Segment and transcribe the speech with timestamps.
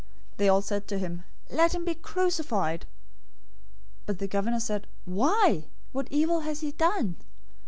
[0.37, 2.87] They all said to him, "Let him be crucified!"
[4.05, 5.65] 027:023 But the governor said, "Why?
[5.91, 7.17] What evil has he done?"